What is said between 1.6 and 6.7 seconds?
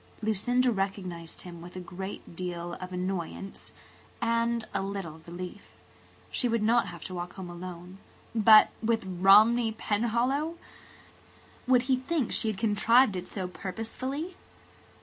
with a great deal of annoyance and a little relief. She would